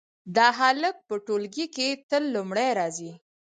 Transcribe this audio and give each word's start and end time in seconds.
دا 0.35 0.47
هلک 0.59 0.95
په 1.07 1.15
ټولګي 1.25 1.65
کې 1.75 1.87
تل 2.09 2.23
لومړی 2.35 2.69
راځي 2.79 3.11